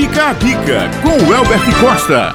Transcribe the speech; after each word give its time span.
Fica 0.00 0.28
a 0.28 0.32
dica 0.32 0.88
com 1.02 1.08
o 1.08 1.34
Elbert 1.34 1.80
Costa. 1.80 2.32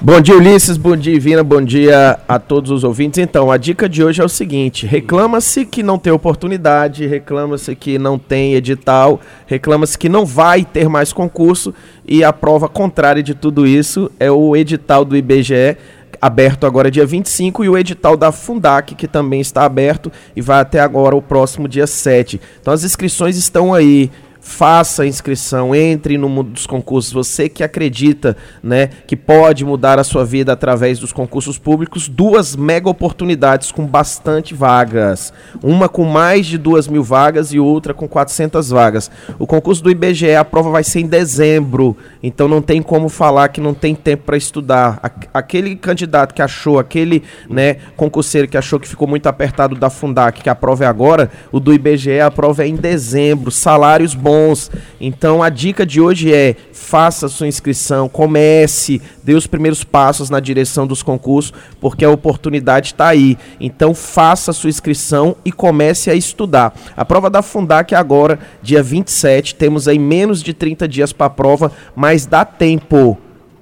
Bom 0.00 0.22
dia, 0.22 0.34
Ulisses. 0.34 0.78
Bom 0.78 0.96
dia, 0.96 1.14
Ivina. 1.14 1.44
Bom 1.44 1.60
dia 1.60 2.18
a 2.26 2.38
todos 2.38 2.70
os 2.70 2.82
ouvintes. 2.82 3.18
Então, 3.18 3.50
a 3.50 3.58
dica 3.58 3.86
de 3.86 4.02
hoje 4.02 4.22
é 4.22 4.24
o 4.24 4.28
seguinte: 4.28 4.86
reclama-se 4.86 5.66
que 5.66 5.82
não 5.82 5.98
tem 5.98 6.10
oportunidade, 6.14 7.06
reclama-se 7.06 7.76
que 7.76 7.98
não 7.98 8.18
tem 8.18 8.54
edital, 8.54 9.20
reclama-se 9.46 9.98
que 9.98 10.08
não 10.08 10.24
vai 10.24 10.64
ter 10.64 10.88
mais 10.88 11.12
concurso 11.12 11.74
e 12.06 12.24
a 12.24 12.32
prova 12.32 12.70
contrária 12.70 13.22
de 13.22 13.34
tudo 13.34 13.66
isso 13.66 14.10
é 14.18 14.30
o 14.30 14.56
edital 14.56 15.04
do 15.04 15.14
IBGE 15.14 15.76
aberto 16.20 16.66
agora 16.66 16.90
dia 16.90 17.06
25 17.06 17.64
e 17.64 17.68
o 17.68 17.76
edital 17.76 18.16
da 18.16 18.32
Fundac 18.32 18.94
que 18.94 19.06
também 19.06 19.40
está 19.40 19.64
aberto 19.64 20.10
e 20.34 20.40
vai 20.40 20.58
até 20.58 20.80
agora 20.80 21.14
o 21.14 21.20
próximo 21.20 21.68
dia 21.68 21.86
7. 21.86 22.40
Então 22.62 22.72
as 22.72 22.82
inscrições 22.82 23.36
estão 23.36 23.74
aí 23.74 24.10
faça 24.48 25.02
a 25.02 25.06
inscrição, 25.06 25.74
entre 25.74 26.16
no 26.16 26.26
mundo 26.26 26.50
dos 26.50 26.66
concursos. 26.66 27.12
Você 27.12 27.50
que 27.50 27.62
acredita, 27.62 28.34
né, 28.62 28.88
que 29.06 29.14
pode 29.14 29.62
mudar 29.62 29.98
a 29.98 30.04
sua 30.04 30.24
vida 30.24 30.52
através 30.52 30.98
dos 30.98 31.12
concursos 31.12 31.58
públicos, 31.58 32.08
duas 32.08 32.56
mega 32.56 32.88
oportunidades 32.88 33.70
com 33.70 33.86
bastante 33.86 34.54
vagas. 34.54 35.34
Uma 35.62 35.86
com 35.86 36.02
mais 36.02 36.46
de 36.46 36.56
duas 36.56 36.88
mil 36.88 37.04
vagas 37.04 37.52
e 37.52 37.60
outra 37.60 37.92
com 37.92 38.08
400 38.08 38.70
vagas. 38.70 39.10
O 39.38 39.46
concurso 39.46 39.82
do 39.82 39.90
IBGE, 39.90 40.34
a 40.34 40.44
prova 40.44 40.70
vai 40.70 40.82
ser 40.82 41.00
em 41.00 41.06
dezembro, 41.06 41.94
então 42.22 42.48
não 42.48 42.62
tem 42.62 42.80
como 42.80 43.10
falar 43.10 43.48
que 43.48 43.60
não 43.60 43.74
tem 43.74 43.94
tempo 43.94 44.24
para 44.24 44.36
estudar. 44.36 44.98
Aquele 45.32 45.76
candidato 45.76 46.34
que 46.34 46.40
achou, 46.40 46.78
aquele, 46.78 47.22
né, 47.50 47.76
concurseiro 47.96 48.48
que 48.48 48.56
achou 48.56 48.80
que 48.80 48.88
ficou 48.88 49.06
muito 49.06 49.26
apertado 49.26 49.74
da 49.74 49.90
Fundac, 49.90 50.42
que 50.42 50.48
a 50.48 50.54
prova 50.54 50.84
é 50.84 50.86
agora, 50.86 51.30
o 51.52 51.60
do 51.60 51.72
IBGE, 51.74 52.18
a 52.18 52.30
prova 52.30 52.64
é 52.64 52.66
em 52.66 52.76
dezembro, 52.76 53.50
salários 53.50 54.14
bons 54.14 54.37
Então 55.00 55.42
a 55.42 55.48
dica 55.48 55.84
de 55.84 56.00
hoje 56.00 56.32
é: 56.32 56.54
faça 56.72 57.28
sua 57.28 57.46
inscrição, 57.46 58.08
comece, 58.08 59.00
dê 59.22 59.34
os 59.34 59.46
primeiros 59.46 59.84
passos 59.84 60.30
na 60.30 60.40
direção 60.40 60.86
dos 60.86 61.02
concursos, 61.02 61.52
porque 61.80 62.04
a 62.04 62.10
oportunidade 62.10 62.88
está 62.88 63.08
aí. 63.08 63.36
Então 63.60 63.94
faça 63.94 64.52
sua 64.52 64.70
inscrição 64.70 65.36
e 65.44 65.52
comece 65.52 66.10
a 66.10 66.14
estudar. 66.14 66.74
A 66.96 67.04
prova 67.04 67.28
da 67.28 67.42
Fundac 67.42 67.94
é 67.94 67.96
agora, 67.96 68.38
dia 68.62 68.82
27, 68.82 69.54
temos 69.54 69.86
aí 69.88 69.98
menos 69.98 70.42
de 70.42 70.52
30 70.54 70.88
dias 70.88 71.12
para 71.12 71.26
a 71.26 71.30
prova, 71.30 71.72
mas 71.94 72.26
dá 72.26 72.44
tempo. 72.44 73.18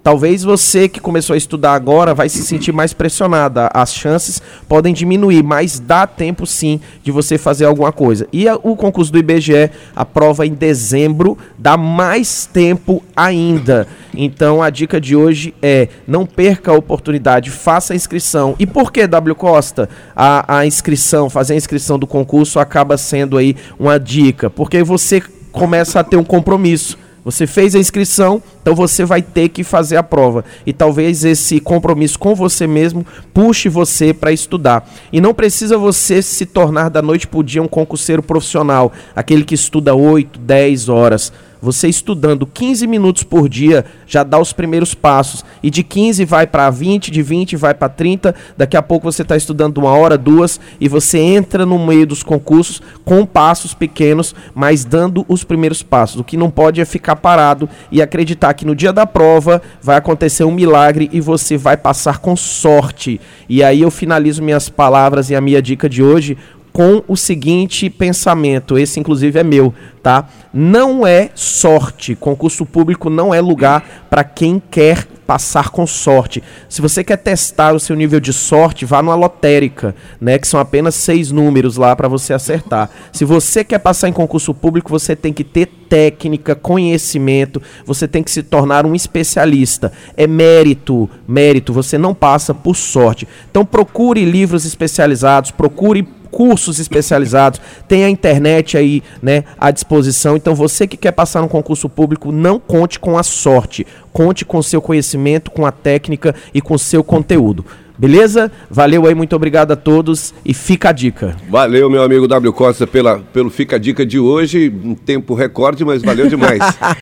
Talvez 0.06 0.44
você 0.44 0.88
que 0.88 1.00
começou 1.00 1.34
a 1.34 1.36
estudar 1.36 1.72
agora 1.72 2.14
vai 2.14 2.28
se 2.28 2.44
sentir 2.44 2.70
mais 2.70 2.92
pressionada. 2.92 3.68
As 3.74 3.92
chances 3.92 4.40
podem 4.68 4.94
diminuir, 4.94 5.42
mas 5.42 5.80
dá 5.80 6.06
tempo 6.06 6.46
sim 6.46 6.80
de 7.02 7.10
você 7.10 7.36
fazer 7.36 7.64
alguma 7.64 7.90
coisa. 7.90 8.28
E 8.32 8.48
a, 8.48 8.54
o 8.54 8.76
concurso 8.76 9.10
do 9.10 9.18
IBGE, 9.18 9.68
a 9.96 10.04
prova 10.04 10.46
em 10.46 10.54
dezembro, 10.54 11.36
dá 11.58 11.76
mais 11.76 12.46
tempo 12.46 13.02
ainda. 13.16 13.88
Então 14.14 14.62
a 14.62 14.70
dica 14.70 15.00
de 15.00 15.16
hoje 15.16 15.52
é: 15.60 15.88
não 16.06 16.24
perca 16.24 16.70
a 16.70 16.76
oportunidade, 16.76 17.50
faça 17.50 17.92
a 17.92 17.96
inscrição. 17.96 18.54
E 18.60 18.64
por 18.64 18.92
que, 18.92 19.08
W 19.08 19.34
Costa? 19.34 19.88
A, 20.14 20.58
a 20.58 20.64
inscrição, 20.64 21.28
fazer 21.28 21.54
a 21.54 21.56
inscrição 21.56 21.98
do 21.98 22.06
concurso 22.06 22.60
acaba 22.60 22.96
sendo 22.96 23.36
aí 23.36 23.56
uma 23.76 23.98
dica, 23.98 24.48
porque 24.48 24.84
você 24.84 25.20
começa 25.50 25.98
a 25.98 26.04
ter 26.04 26.16
um 26.16 26.22
compromisso 26.22 26.96
você 27.26 27.44
fez 27.44 27.74
a 27.74 27.80
inscrição, 27.80 28.40
então 28.62 28.72
você 28.72 29.04
vai 29.04 29.20
ter 29.20 29.48
que 29.48 29.64
fazer 29.64 29.96
a 29.96 30.02
prova. 30.04 30.44
E 30.64 30.72
talvez 30.72 31.24
esse 31.24 31.58
compromisso 31.58 32.16
com 32.16 32.36
você 32.36 32.68
mesmo 32.68 33.04
puxe 33.34 33.68
você 33.68 34.14
para 34.14 34.30
estudar. 34.30 34.88
E 35.12 35.20
não 35.20 35.34
precisa 35.34 35.76
você 35.76 36.22
se 36.22 36.46
tornar 36.46 36.88
da 36.88 37.02
noite 37.02 37.26
para 37.26 37.40
o 37.40 37.42
dia 37.42 37.60
um 37.60 37.66
concurseiro 37.66 38.22
profissional, 38.22 38.92
aquele 39.12 39.42
que 39.42 39.56
estuda 39.56 39.92
8, 39.92 40.38
10 40.38 40.88
horas. 40.88 41.32
Você 41.66 41.88
estudando 41.88 42.46
15 42.46 42.86
minutos 42.86 43.24
por 43.24 43.48
dia 43.48 43.84
já 44.06 44.22
dá 44.22 44.38
os 44.38 44.52
primeiros 44.52 44.94
passos. 44.94 45.44
E 45.60 45.68
de 45.68 45.82
15 45.82 46.24
vai 46.24 46.46
para 46.46 46.70
20, 46.70 47.10
de 47.10 47.22
20 47.22 47.56
vai 47.56 47.74
para 47.74 47.88
30. 47.88 48.32
Daqui 48.56 48.76
a 48.76 48.82
pouco 48.82 49.10
você 49.10 49.22
está 49.22 49.36
estudando 49.36 49.78
uma 49.78 49.90
hora, 49.90 50.16
duas, 50.16 50.60
e 50.80 50.88
você 50.88 51.18
entra 51.18 51.66
no 51.66 51.76
meio 51.84 52.06
dos 52.06 52.22
concursos 52.22 52.80
com 53.04 53.26
passos 53.26 53.74
pequenos, 53.74 54.32
mas 54.54 54.84
dando 54.84 55.26
os 55.28 55.42
primeiros 55.42 55.82
passos. 55.82 56.20
O 56.20 56.24
que 56.24 56.36
não 56.36 56.52
pode 56.52 56.80
é 56.80 56.84
ficar 56.84 57.16
parado 57.16 57.68
e 57.90 58.00
acreditar 58.00 58.54
que 58.54 58.64
no 58.64 58.76
dia 58.76 58.92
da 58.92 59.04
prova 59.04 59.60
vai 59.82 59.96
acontecer 59.96 60.44
um 60.44 60.52
milagre 60.52 61.10
e 61.12 61.20
você 61.20 61.56
vai 61.56 61.76
passar 61.76 62.18
com 62.18 62.36
sorte. 62.36 63.20
E 63.48 63.64
aí 63.64 63.80
eu 63.80 63.90
finalizo 63.90 64.40
minhas 64.40 64.68
palavras 64.68 65.30
e 65.30 65.34
a 65.34 65.40
minha 65.40 65.60
dica 65.60 65.88
de 65.88 66.00
hoje 66.00 66.38
com 66.76 67.02
o 67.08 67.16
seguinte 67.16 67.88
pensamento, 67.88 68.76
esse 68.76 69.00
inclusive 69.00 69.38
é 69.38 69.42
meu, 69.42 69.72
tá? 70.02 70.28
Não 70.58 71.06
é 71.06 71.28
sorte, 71.34 72.14
concurso 72.14 72.64
público 72.64 73.10
não 73.10 73.34
é 73.34 73.42
lugar 73.42 74.06
para 74.08 74.24
quem 74.24 74.58
quer 74.70 75.06
passar 75.26 75.68
com 75.68 75.86
sorte. 75.86 76.42
Se 76.66 76.80
você 76.80 77.04
quer 77.04 77.18
testar 77.18 77.74
o 77.74 77.80
seu 77.80 77.94
nível 77.94 78.18
de 78.20 78.32
sorte, 78.32 78.86
vá 78.86 79.02
numa 79.02 79.14
lotérica, 79.14 79.94
né, 80.18 80.38
que 80.38 80.48
são 80.48 80.58
apenas 80.58 80.94
seis 80.94 81.30
números 81.30 81.76
lá 81.76 81.94
para 81.94 82.08
você 82.08 82.32
acertar. 82.32 82.88
Se 83.12 83.22
você 83.22 83.62
quer 83.64 83.80
passar 83.80 84.08
em 84.08 84.14
concurso 84.14 84.54
público, 84.54 84.88
você 84.88 85.14
tem 85.14 85.30
que 85.30 85.44
ter 85.44 85.66
técnica, 85.90 86.54
conhecimento, 86.54 87.60
você 87.84 88.08
tem 88.08 88.22
que 88.22 88.30
se 88.30 88.42
tornar 88.42 88.86
um 88.86 88.94
especialista. 88.94 89.92
É 90.16 90.26
mérito, 90.26 91.10
mérito, 91.28 91.70
você 91.70 91.98
não 91.98 92.14
passa 92.14 92.54
por 92.54 92.74
sorte. 92.74 93.28
Então 93.50 93.62
procure 93.62 94.24
livros 94.24 94.64
especializados, 94.64 95.50
procure 95.50 96.02
cursos 96.36 96.78
especializados, 96.78 97.58
tem 97.88 98.04
a 98.04 98.10
internet 98.10 98.76
aí, 98.76 99.02
né, 99.22 99.42
à 99.58 99.70
disposição. 99.70 100.36
Então 100.36 100.54
você 100.54 100.86
que 100.86 100.94
quer 100.94 101.12
passar 101.12 101.40
no 101.40 101.48
concurso 101.48 101.88
público, 101.88 102.30
não 102.30 102.60
conte 102.60 103.00
com 103.00 103.16
a 103.16 103.22
sorte, 103.22 103.86
conte 104.12 104.44
com 104.44 104.58
o 104.58 104.62
seu 104.62 104.82
conhecimento, 104.82 105.50
com 105.50 105.64
a 105.64 105.72
técnica 105.72 106.34
e 106.52 106.60
com 106.60 106.74
o 106.74 106.78
seu 106.78 107.02
conteúdo. 107.02 107.64
Beleza? 107.98 108.52
Valeu 108.70 109.06
aí, 109.06 109.14
muito 109.14 109.34
obrigado 109.34 109.72
a 109.72 109.76
todos 109.76 110.34
e 110.44 110.52
fica 110.52 110.90
a 110.90 110.92
dica. 110.92 111.34
Valeu, 111.48 111.88
meu 111.88 112.02
amigo 112.02 112.28
W 112.28 112.52
Costa, 112.52 112.86
pela, 112.86 113.20
pelo 113.32 113.48
Fica 113.48 113.76
a 113.76 113.78
Dica 113.78 114.04
de 114.04 114.18
hoje. 114.18 114.70
Um 114.84 114.94
tempo 114.94 115.32
recorde, 115.34 115.86
mas 115.86 116.02
valeu 116.02 116.28
demais. 116.28 116.60